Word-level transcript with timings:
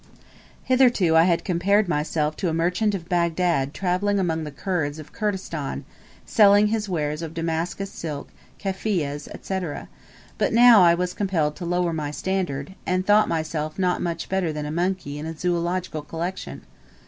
Hitherto 0.63 1.15
I 1.15 1.25
had 1.25 1.45
compared 1.45 1.87
myself 1.87 2.35
to 2.37 2.49
a 2.49 2.55
merchant 2.55 2.95
of 2.95 3.07
Bagdad 3.07 3.71
travelling 3.71 4.17
among 4.17 4.45
the 4.45 4.51
Kurds 4.51 4.97
of 4.97 5.13
Kurdistan, 5.13 5.85
selling 6.25 6.65
his 6.69 6.89
wares 6.89 7.21
of 7.21 7.35
Damascus 7.35 7.91
silk, 7.91 8.29
kefiyehs, 8.57 9.27
&c. 9.45 9.89
but 10.39 10.53
now 10.53 10.81
I 10.81 10.95
was 10.95 11.13
compelled 11.13 11.55
to 11.57 11.65
lower 11.65 11.93
my 11.93 12.09
standard, 12.09 12.73
and 12.83 13.05
thought 13.05 13.27
myself 13.29 13.77
not 13.77 14.01
much 14.01 14.27
better 14.27 14.51
than 14.51 14.65
a 14.65 14.71
monkey 14.71 15.19
in 15.19 15.27
a 15.27 15.37
zoological 15.37 16.01
collection. 16.01 16.63